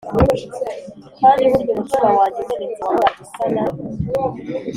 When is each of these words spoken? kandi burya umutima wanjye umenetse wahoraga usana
kandi 1.19 1.43
burya 1.51 1.71
umutima 1.73 2.09
wanjye 2.19 2.39
umenetse 2.41 2.79
wahoraga 2.83 3.19
usana 3.25 3.63